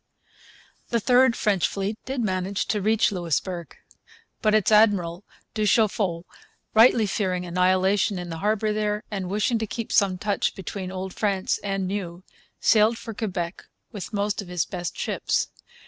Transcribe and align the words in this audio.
The 0.89 0.99
third 0.99 1.35
French 1.35 1.67
fleet 1.67 1.99
did 2.05 2.21
manage 2.21 2.65
to 2.69 2.81
reach 2.81 3.11
Louisbourg. 3.11 3.77
But 4.41 4.55
its 4.55 4.71
admiral, 4.71 5.23
du 5.53 5.67
Chaffault, 5.67 6.25
rightly 6.73 7.05
fearing 7.05 7.45
annihilation 7.45 8.17
in 8.17 8.31
the 8.31 8.39
harbour 8.39 8.73
there, 8.73 9.03
and 9.11 9.29
wishing 9.29 9.59
to 9.59 9.67
keep 9.67 9.91
some 9.91 10.17
touch 10.17 10.55
between 10.55 10.91
Old 10.91 11.13
France 11.13 11.59
and 11.63 11.85
New, 11.85 12.23
sailed 12.59 12.97
for 12.97 13.13
Quebec 13.13 13.65
with 13.91 14.11
most 14.11 14.41
of 14.41 14.47
his 14.47 14.65
best 14.65 14.97
ships. 14.97 15.49